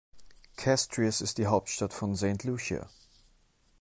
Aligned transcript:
Castries 0.57 1.21
ist 1.21 1.37
die 1.37 1.45
Hauptstadt 1.45 1.93
von 1.93 2.15
St. 2.15 2.43
Lucia. 2.43 2.89